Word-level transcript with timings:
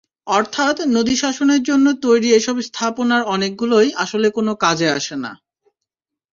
অর্থাৎ 0.31 0.75
নদীশাসনের 0.91 1.61
জন্য 1.63 1.85
তৈরি 2.01 2.29
এসব 2.31 2.55
স্থাপনার 2.61 3.21
অনেকগুলোই 3.25 3.89
আসলে 3.95 4.27
কোনো 4.29 4.51
কাজে 4.63 4.87
আসে 4.91 5.15
না। 5.23 5.31